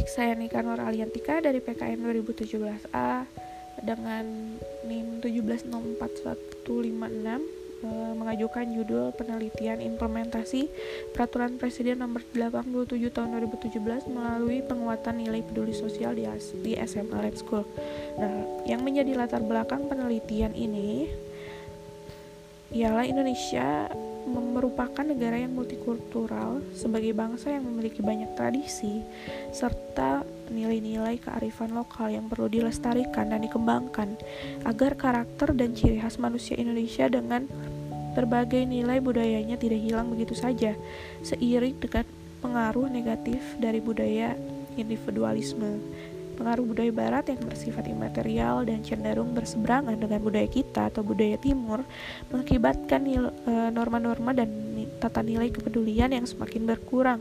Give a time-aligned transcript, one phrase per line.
[0.00, 3.28] Baik, saya Nika Nur Aliantika dari PKN 2017A
[3.84, 4.24] dengan
[4.88, 6.64] NIM 1764156
[7.28, 10.72] eh, mengajukan judul penelitian implementasi
[11.12, 16.24] Peraturan Presiden Nomor 87 Tahun 2017 melalui penguatan nilai peduli sosial di,
[16.64, 17.68] di SMA Lab School.
[18.16, 21.12] Nah, yang menjadi latar belakang penelitian ini
[22.72, 23.92] ialah Indonesia
[24.28, 29.00] merupakan negara yang multikultural sebagai bangsa yang memiliki banyak tradisi
[29.54, 34.18] serta nilai-nilai kearifan lokal yang perlu dilestarikan dan dikembangkan
[34.66, 37.46] agar karakter dan ciri khas manusia Indonesia dengan
[38.12, 40.74] berbagai nilai budayanya tidak hilang begitu saja
[41.22, 42.04] seiring dengan
[42.42, 44.34] pengaruh negatif dari budaya
[44.74, 45.78] individualisme
[46.40, 51.84] pengaruh budaya barat yang bersifat imaterial dan cenderung berseberangan dengan budaya kita atau budaya timur
[52.32, 54.48] mengakibatkan e, norma-norma dan
[55.04, 57.20] tata nilai kepedulian yang semakin berkurang.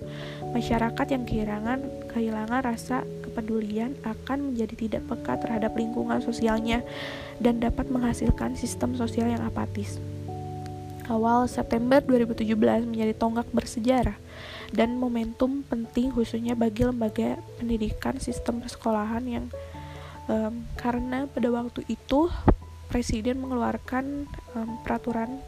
[0.55, 1.79] Masyarakat yang kehilangan
[2.15, 6.79] kehilangan rasa kepedulian akan menjadi tidak peka terhadap lingkungan sosialnya
[7.43, 9.99] dan dapat menghasilkan sistem sosial yang apatis.
[11.11, 14.15] Awal September 2017 menjadi tonggak bersejarah
[14.69, 19.45] dan momentum penting khususnya bagi lembaga pendidikan sistem persekolahan yang
[20.29, 22.29] um, karena pada waktu itu
[22.89, 25.41] presiden mengeluarkan um, peraturan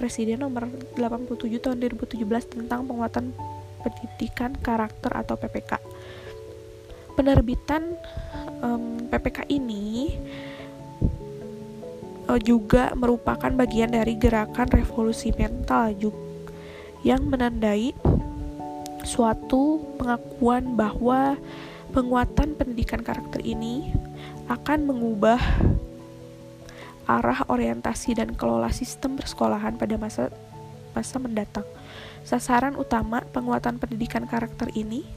[0.00, 3.34] presiden nomor 87 tahun 2017 tentang penguatan
[3.82, 5.80] pendidikan karakter atau PPK.
[7.18, 7.98] Penerbitan
[8.62, 10.14] um, PPK ini
[12.30, 16.28] uh, juga merupakan bagian dari gerakan revolusi mental juga
[17.06, 17.94] yang menandai
[19.08, 21.40] suatu pengakuan bahwa
[21.96, 23.96] penguatan pendidikan karakter ini
[24.52, 25.40] akan mengubah
[27.08, 30.28] arah orientasi dan kelola sistem persekolahan pada masa
[30.92, 31.64] masa mendatang.
[32.20, 35.08] Sasaran utama penguatan pendidikan karakter ini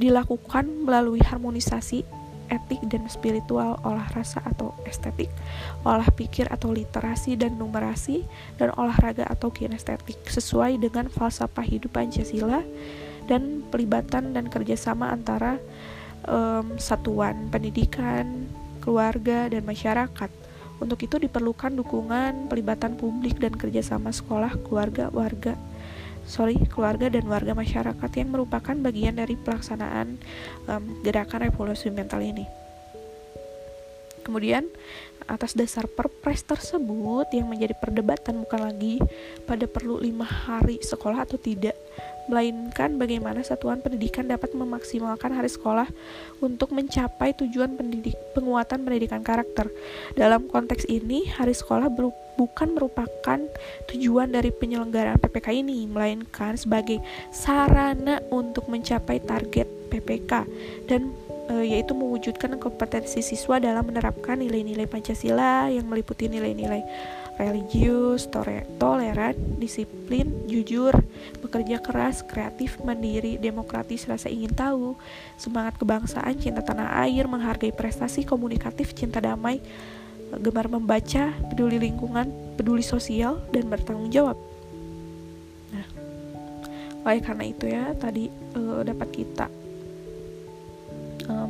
[0.00, 2.08] dilakukan melalui harmonisasi
[2.48, 5.28] etik dan spiritual, olah rasa atau estetik,
[5.84, 8.24] olah pikir atau literasi dan numerasi,
[8.56, 12.64] dan olahraga atau kinestetik sesuai dengan falsafah hidup Pancasila
[13.28, 15.60] dan pelibatan dan kerjasama antara
[16.24, 18.48] um, satuan pendidikan,
[18.80, 20.30] keluarga, dan masyarakat.
[20.78, 25.58] Untuk itu diperlukan dukungan pelibatan publik dan kerjasama sekolah, keluarga, warga,
[26.28, 30.20] sorry, keluarga dan warga masyarakat yang merupakan bagian dari pelaksanaan
[30.68, 32.44] um, gerakan revolusi mental ini.
[34.20, 34.68] Kemudian
[35.24, 39.00] atas dasar perpres tersebut yang menjadi perdebatan bukan lagi
[39.48, 41.76] pada perlu lima hari sekolah atau tidak,
[42.28, 45.88] melainkan bagaimana satuan pendidikan dapat memaksimalkan hari sekolah
[46.44, 49.72] untuk mencapai tujuan pendidik, penguatan pendidikan karakter.
[50.14, 51.88] Dalam konteks ini, hari sekolah
[52.38, 53.40] bukan merupakan
[53.90, 57.02] tujuan dari penyelenggaraan PPK ini, melainkan sebagai
[57.34, 60.44] sarana untuk mencapai target PPK
[60.86, 61.10] dan
[61.48, 66.84] yaitu mewujudkan kompetensi siswa dalam menerapkan nilai-nilai Pancasila yang meliputi nilai-nilai
[67.38, 68.26] religius,
[68.82, 70.90] toleran, disiplin, jujur,
[71.38, 74.98] bekerja keras, kreatif, mandiri, demokratis, rasa ingin tahu,
[75.38, 79.62] semangat kebangsaan, cinta tanah air, menghargai prestasi komunikatif, cinta damai,
[80.42, 82.26] gemar membaca, peduli lingkungan,
[82.58, 84.34] peduli sosial, dan bertanggung jawab.
[85.70, 85.86] Nah,
[87.06, 88.26] oleh karena itu ya, tadi
[88.58, 89.46] uh, dapat kita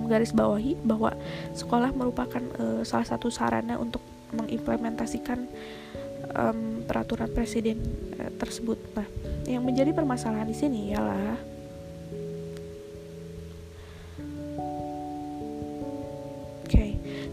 [0.08, 1.12] menggarisbawahi bahwa
[1.52, 4.00] sekolah merupakan uh, salah satu sarana untuk
[4.32, 5.44] mengimplementasikan
[6.32, 7.76] um, peraturan presiden
[8.16, 8.80] uh, tersebut.
[8.96, 9.04] Nah,
[9.44, 11.58] yang menjadi permasalahan di sini ialah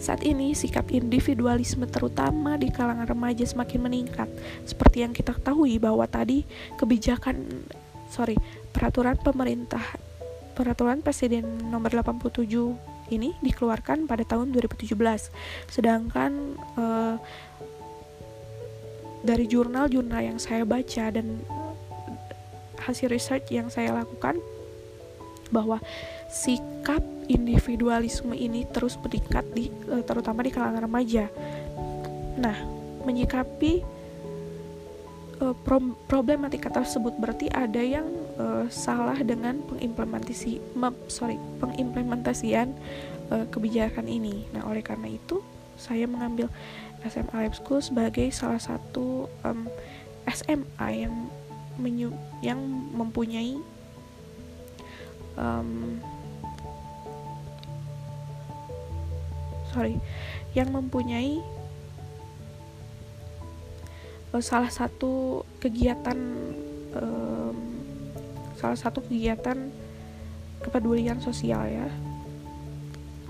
[0.06, 4.30] saat ini sikap individualisme terutama di kalangan remaja semakin meningkat.
[4.62, 6.46] Seperti yang kita ketahui bahwa tadi
[6.78, 7.66] kebijakan
[8.14, 8.38] sorry
[8.70, 9.82] peraturan pemerintah
[10.56, 12.48] peraturan presiden nomor 87
[13.14, 14.96] ini dikeluarkan pada tahun 2017.
[15.70, 17.20] Sedangkan uh,
[19.22, 21.44] dari jurnal-jurnal yang saya baca dan
[22.82, 24.38] hasil research yang saya lakukan
[25.50, 25.82] bahwa
[26.30, 31.30] sikap individualisme ini terus meningkat di uh, terutama di kalangan remaja.
[32.38, 32.58] Nah,
[33.06, 33.95] menyikapi
[35.42, 35.56] uh,
[36.08, 38.08] problematika tersebut berarti ada yang
[38.40, 40.62] uh, salah dengan pengimplementasi
[41.08, 42.76] sorry pengimplementasian
[43.32, 44.48] uh, kebijakan ini.
[44.56, 45.42] Nah oleh karena itu
[45.76, 46.48] saya mengambil
[47.06, 49.68] SMA Lab School sebagai salah satu um,
[50.26, 51.14] SMA yang
[51.76, 52.10] menyu
[52.40, 52.58] yang
[52.96, 53.60] mempunyai
[55.36, 56.00] um,
[59.76, 60.00] sorry
[60.56, 61.44] yang mempunyai
[64.40, 66.18] salah satu kegiatan
[66.96, 67.56] um,
[68.56, 69.70] salah satu kegiatan
[70.64, 71.88] kepedulian sosial ya.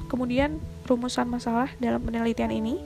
[0.05, 2.77] Kemudian rumusan masalah dalam penelitian ini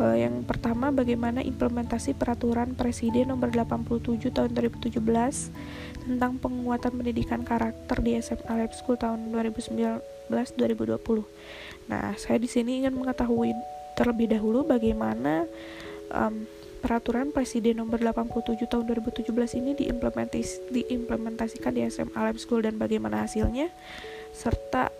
[0.00, 5.00] uh, yang pertama bagaimana implementasi peraturan Presiden nomor 87 tahun 2017
[6.06, 11.90] tentang penguatan pendidikan karakter di SMA Lab School tahun 2019-2020.
[11.90, 13.52] Nah, saya di sini ingin mengetahui
[13.96, 15.46] terlebih dahulu bagaimana
[16.12, 16.44] um,
[16.80, 23.24] peraturan Presiden nomor 87 tahun 2017 ini diimplementis, diimplementasikan di SMA Lab School dan bagaimana
[23.24, 23.72] hasilnya
[24.36, 24.92] serta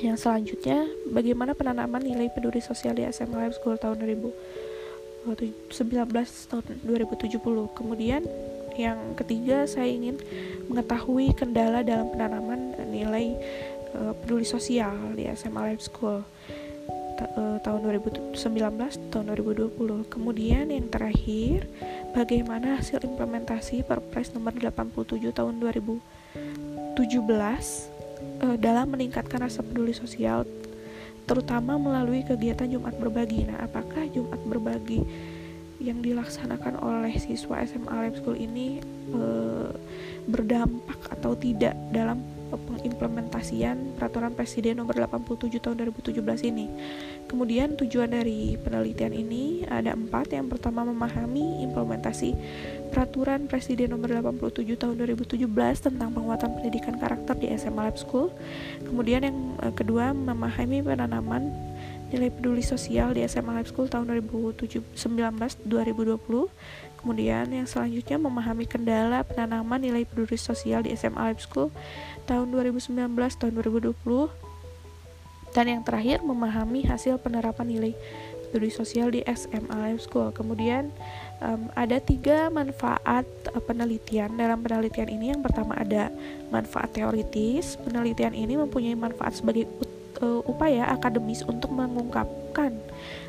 [0.00, 5.28] yang selanjutnya, bagaimana penanaman nilai peduli sosial di SMA Life School tahun 2019
[6.48, 7.76] tahun 2070.
[7.76, 8.24] Kemudian
[8.80, 10.16] yang ketiga, saya ingin
[10.72, 13.36] mengetahui kendala dalam penanaman nilai
[13.92, 16.24] uh, peduli sosial di SMA Life School
[17.36, 18.36] uh, tahun 2019
[19.12, 20.08] tahun 2020.
[20.08, 21.68] Kemudian yang terakhir,
[22.16, 26.00] bagaimana hasil implementasi Perpres nomor 87 tahun 2017
[26.98, 30.48] uh, dalam meningkatkan rasa peduli sosial
[31.28, 33.46] terutama melalui kegiatan Jumat berbagi.
[33.46, 35.06] Nah, apakah Jumat berbagi
[35.80, 38.82] yang dilaksanakan oleh siswa SMA Lab School ini
[39.14, 39.70] uh,
[40.26, 42.20] berdampak atau tidak dalam
[42.56, 46.66] pengimplementasian peraturan presiden nomor 87 tahun 2017 ini.
[47.30, 50.34] Kemudian tujuan dari penelitian ini ada empat.
[50.34, 52.34] Yang pertama memahami implementasi
[52.90, 55.46] peraturan presiden nomor 87 tahun 2017
[55.78, 58.34] tentang penguatan pendidikan karakter di SMA Lab School.
[58.82, 61.69] Kemudian yang eh, kedua memahami penanaman
[62.10, 64.84] nilai peduli sosial di SMA Lab School tahun 2019
[65.66, 66.20] 2020
[67.00, 71.72] Kemudian yang selanjutnya memahami kendala penanaman nilai peduli sosial di SMA Lab School
[72.28, 73.96] tahun 2019 tahun 2020
[75.50, 77.92] dan yang terakhir memahami hasil penerapan nilai
[78.52, 80.28] peduli sosial di SMA Lab School.
[80.36, 80.92] Kemudian
[81.40, 85.32] um, ada tiga manfaat uh, penelitian dalam penelitian ini.
[85.32, 86.12] Yang pertama ada
[86.52, 87.80] manfaat teoritis.
[87.80, 89.64] Penelitian ini mempunyai manfaat sebagai
[90.20, 92.76] uh, upaya akademis untuk mengungkapkan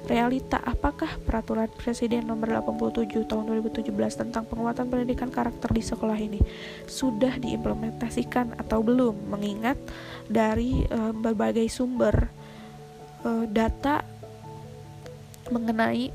[0.06, 6.40] realita apakah peraturan Presiden nomor 87 tahun 2017 tentang penguatan pendidikan karakter di sekolah ini
[6.86, 9.80] sudah diimplementasikan atau belum mengingat
[10.28, 12.30] dari uh, berbagai sumber
[13.24, 14.04] uh, data
[15.52, 16.12] mengenai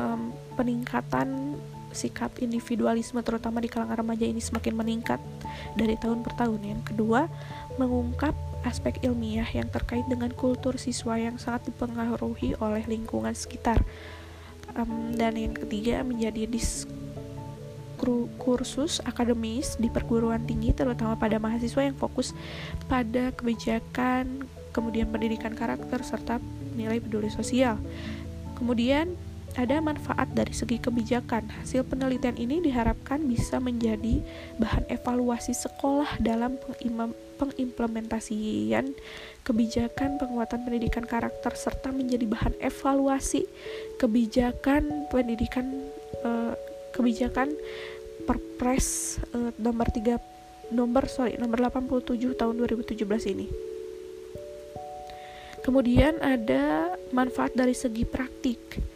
[0.00, 1.60] um, peningkatan
[1.92, 5.20] sikap individualisme terutama di kalangan remaja ini semakin meningkat
[5.76, 6.60] dari tahun per tahun.
[6.64, 7.28] Yang kedua,
[7.76, 8.32] mengungkap
[8.62, 13.82] aspek ilmiah yang terkait dengan kultur siswa yang sangat dipengaruhi oleh lingkungan sekitar.
[14.72, 16.92] Um, dan yang ketiga menjadi diskursus
[19.04, 22.32] akademis di perguruan tinggi terutama pada mahasiswa yang fokus
[22.88, 26.40] pada kebijakan, kemudian pendidikan karakter serta
[26.72, 27.76] nilai peduli sosial.
[28.56, 29.12] Kemudian
[29.56, 31.48] ada manfaat dari segi kebijakan.
[31.60, 34.24] Hasil penelitian ini diharapkan bisa menjadi
[34.56, 36.56] bahan evaluasi sekolah dalam
[37.36, 38.94] pengimplementasian
[39.42, 43.44] kebijakan penguatan pendidikan karakter serta menjadi bahan evaluasi
[43.98, 45.66] kebijakan pendidikan
[46.22, 46.54] uh,
[46.94, 47.52] kebijakan
[48.22, 53.02] Perpres uh, nomor 3 nomor sorry nomor 87 tahun 2017
[53.34, 53.46] ini.
[55.62, 58.91] Kemudian ada manfaat dari segi praktik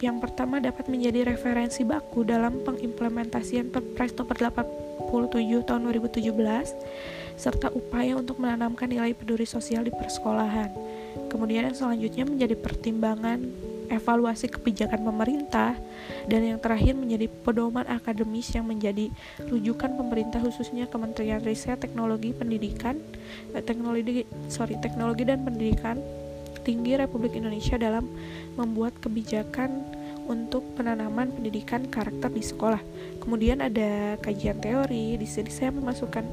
[0.00, 6.32] yang pertama dapat menjadi referensi baku dalam pengimplementasian Perpres nomor 87 tahun 2017
[7.36, 10.72] serta upaya untuk menanamkan nilai peduli sosial di persekolahan.
[11.28, 13.44] Kemudian yang selanjutnya menjadi pertimbangan
[13.90, 15.74] evaluasi kebijakan pemerintah
[16.30, 19.10] dan yang terakhir menjadi pedoman akademis yang menjadi
[19.50, 23.02] rujukan pemerintah khususnya Kementerian Riset Teknologi Pendidikan
[23.52, 25.98] eh, Teknologi sorry Teknologi dan Pendidikan
[26.62, 28.06] Tinggi Republik Indonesia dalam
[28.54, 30.00] membuat kebijakan
[30.30, 32.78] untuk penanaman pendidikan karakter di sekolah.
[33.18, 35.18] Kemudian ada kajian teori.
[35.18, 36.24] Di sini saya memasukkan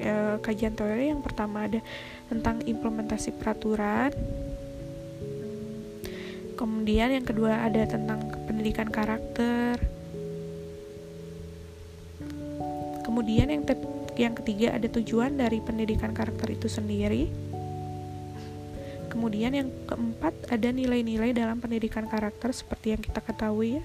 [0.00, 1.84] e, kajian teori yang pertama ada
[2.32, 4.08] tentang implementasi peraturan.
[6.56, 9.76] Kemudian yang kedua ada tentang pendidikan karakter.
[13.04, 13.64] Kemudian yang
[14.16, 17.51] yang ketiga ada tujuan dari pendidikan karakter itu sendiri.
[19.22, 23.84] Kemudian yang keempat ada nilai-nilai dalam pendidikan karakter seperti yang kita ketahui ya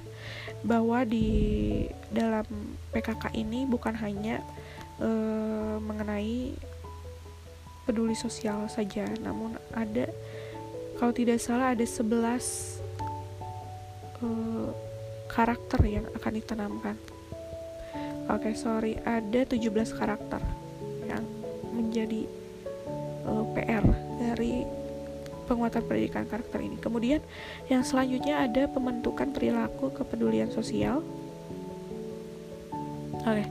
[0.65, 2.41] bahwa di dalam
[2.89, 4.41] PKK ini bukan hanya
[4.98, 5.10] e,
[5.77, 6.58] mengenai
[7.86, 10.10] peduli sosial saja, namun ada
[10.98, 12.82] kalau tidak salah ada 11
[14.17, 14.27] e,
[15.29, 16.98] karakter yang akan ditanamkan.
[18.25, 19.70] Oke, okay, sorry, ada 17
[20.01, 20.41] karakter
[21.06, 21.22] yang
[21.77, 22.25] menjadi
[23.22, 24.07] e, PR
[25.48, 26.75] penguatan pendidikan karakter ini.
[26.77, 27.24] Kemudian
[27.72, 31.01] yang selanjutnya ada pembentukan perilaku kepedulian sosial.
[33.27, 33.44] Oke.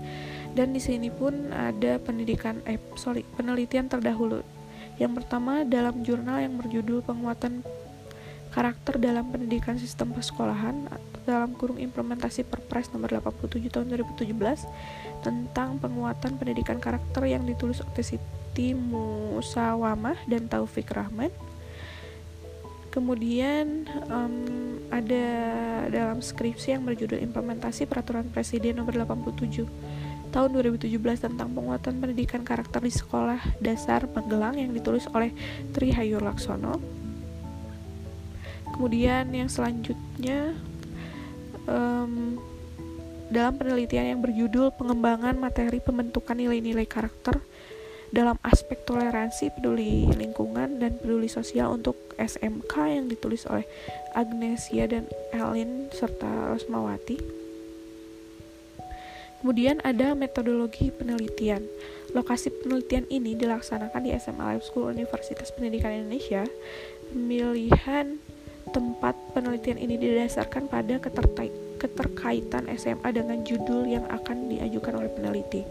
[0.57, 4.41] dan di sini pun ada pendidikan eh sorry penelitian terdahulu
[4.97, 7.61] yang pertama dalam jurnal yang berjudul penguatan
[8.57, 10.89] karakter dalam pendidikan sistem persekolahan
[11.29, 14.33] dalam kurung implementasi Perpres nomor 87 tahun 2017
[15.21, 21.29] tentang penguatan pendidikan karakter yang ditulis oleh Siti Musawamah dan Taufik Rahman.
[22.97, 24.35] Kemudian um,
[24.89, 25.27] ada
[25.93, 29.69] dalam skripsi yang berjudul Implementasi Peraturan Presiden nomor 87
[30.33, 30.97] tahun 2017
[31.29, 35.29] tentang penguatan pendidikan karakter di sekolah dasar Magelang yang ditulis oleh
[35.77, 36.81] Tri Hayu Laksono.
[38.73, 40.57] Kemudian yang selanjutnya
[41.69, 42.41] um,
[43.29, 47.45] dalam penelitian yang berjudul Pengembangan Materi Pembentukan Nilai-Nilai Karakter
[48.17, 53.69] dalam aspek toleransi, peduli lingkungan, dan peduli sosial untuk SMK yang ditulis oleh
[54.17, 55.05] Agnesia dan
[55.37, 57.21] Elin serta Rosmawati.
[59.45, 61.61] Kemudian ada metodologi penelitian.
[62.17, 66.49] Lokasi penelitian ini dilaksanakan di SMA Lab School Universitas Pendidikan Indonesia.
[67.13, 68.17] Pemilihan
[68.73, 70.97] tempat penelitian ini didasarkan pada
[71.77, 75.63] keterkaitan SMA dengan judul yang akan diajukan oleh peneliti.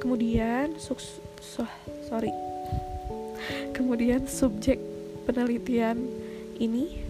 [0.00, 1.66] Kemudian, suks, so,
[2.08, 2.32] sorry.
[3.76, 4.80] Kemudian subjek
[5.24, 5.96] penelitian
[6.60, 7.00] ini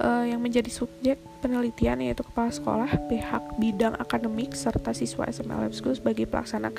[0.00, 5.72] uh, yang menjadi subjek penelitian yaitu kepala sekolah, pihak bidang akademik serta siswa SMA Lab
[5.72, 6.72] School sebagai pelaksana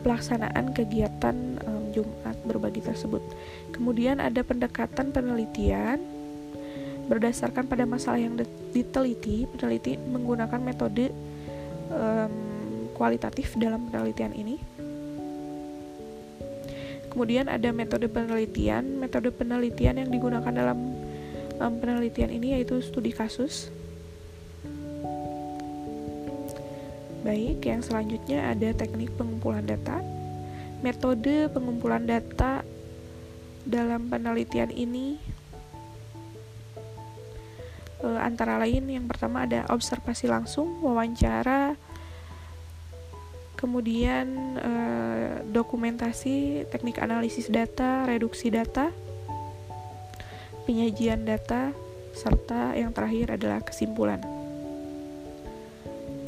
[0.00, 3.22] pelaksanaan kegiatan um, Jumat berbagi tersebut.
[3.72, 6.21] Kemudian ada pendekatan penelitian
[7.06, 8.38] berdasarkan pada masalah yang
[8.70, 11.10] diteliti, peneliti menggunakan metode
[11.90, 12.34] um,
[12.94, 14.56] kualitatif dalam penelitian ini.
[17.12, 20.96] Kemudian ada metode penelitian, metode penelitian yang digunakan dalam
[21.60, 23.68] um, penelitian ini yaitu studi kasus.
[27.22, 30.02] Baik, yang selanjutnya ada teknik pengumpulan data.
[30.82, 32.66] Metode pengumpulan data
[33.62, 35.22] dalam penelitian ini
[38.02, 41.78] e, antara lain yang pertama ada observasi langsung, wawancara,
[43.56, 44.72] kemudian e,
[45.46, 48.90] dokumentasi, teknik analisis data, reduksi data,
[50.66, 51.70] penyajian data,
[52.12, 54.20] serta yang terakhir adalah kesimpulan.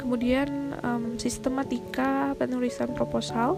[0.01, 3.57] Kemudian um, sistematika penulisan proposal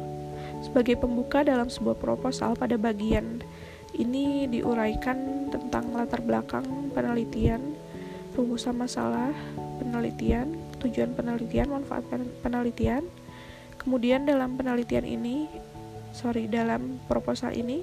[0.63, 3.43] sebagai pembuka dalam sebuah proposal pada bagian
[3.97, 6.63] ini diuraikan tentang latar belakang
[6.95, 7.76] penelitian,
[8.37, 9.33] rumusan masalah
[9.81, 12.05] penelitian, tujuan penelitian, manfaat
[12.45, 13.01] penelitian.
[13.81, 15.49] Kemudian dalam penelitian ini,
[16.13, 17.81] sorry dalam proposal ini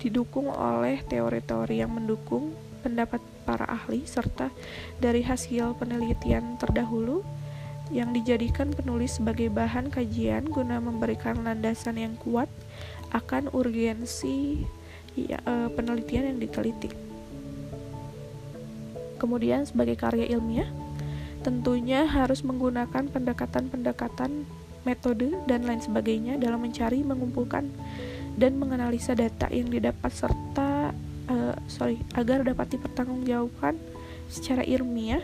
[0.00, 4.48] didukung oleh teori-teori yang mendukung pendapat para ahli serta
[4.96, 7.20] dari hasil penelitian terdahulu
[7.92, 12.48] yang dijadikan penulis sebagai bahan kajian guna memberikan landasan yang kuat
[13.10, 14.62] akan urgensi
[15.18, 17.09] ya, e, penelitian yang diteliti.
[19.20, 20.68] Kemudian sebagai karya ilmiah,
[21.44, 24.48] tentunya harus menggunakan pendekatan-pendekatan
[24.88, 27.68] metode dan lain sebagainya dalam mencari, mengumpulkan
[28.40, 30.96] dan menganalisa data yang didapat serta
[31.28, 33.76] uh, sorry agar dapat dipertanggungjawabkan
[34.32, 35.20] secara ilmiah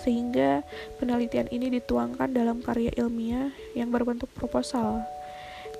[0.00, 0.64] sehingga
[0.96, 5.04] penelitian ini dituangkan dalam karya ilmiah yang berbentuk proposal.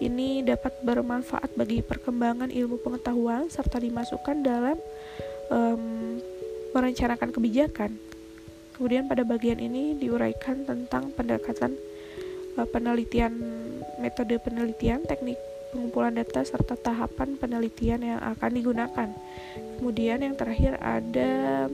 [0.01, 4.77] Ini dapat bermanfaat bagi perkembangan ilmu pengetahuan serta dimasukkan dalam
[5.53, 6.10] um,
[6.75, 7.91] merencanakan kebijakan.
[8.75, 11.77] Kemudian pada bagian ini diuraikan tentang pendekatan
[12.57, 13.37] uh, penelitian,
[14.01, 15.37] metode penelitian, teknik
[15.71, 19.09] pengumpulan data serta tahapan penelitian yang akan digunakan.
[19.79, 21.67] Kemudian yang terakhir ada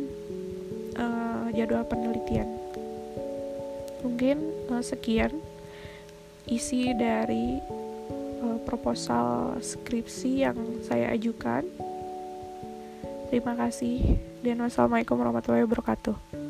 [1.00, 2.48] uh, jadwal penelitian.
[4.04, 4.36] Mungkin
[4.70, 5.32] uh, sekian
[6.46, 7.58] isi dari
[8.44, 11.64] uh, proposal skripsi yang saya ajukan.
[13.26, 16.45] Terima kasih dan wassalamualaikum warahmatullahi wabarakatuh.